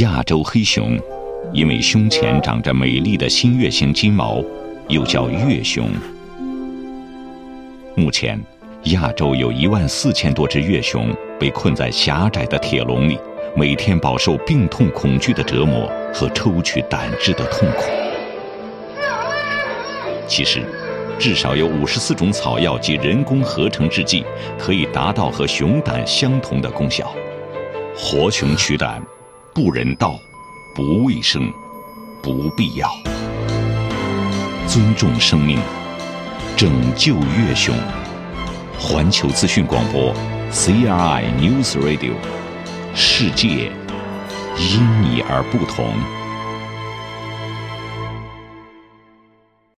[0.00, 0.98] 亚洲黑熊，
[1.52, 4.42] 因为胸前长着美丽的新月形金毛，
[4.88, 5.88] 又叫月熊。
[7.94, 8.38] 目前，
[8.86, 13.16] 亚洲有一万四千多只月熊被困在狭窄的铁笼里，
[13.56, 17.84] 每天饱受病痛恐惧的折磨和抽取胆汁的痛苦。
[20.26, 20.62] 其实，
[21.18, 24.24] 至少有五十四种草药及人工合成制剂，
[24.58, 27.10] 可以达到和熊胆相同的功效。
[27.96, 29.02] 活熊取胆，
[29.56, 30.20] 不人道，
[30.74, 31.50] 不卫生，
[32.22, 32.90] 不必要。
[34.68, 35.58] 尊重生命，
[36.54, 37.74] 拯救月熊。
[38.78, 40.12] 环球资讯广播
[40.52, 42.12] ，CRI News Radio，
[42.94, 43.72] 世界
[44.58, 46.25] 因你而不同。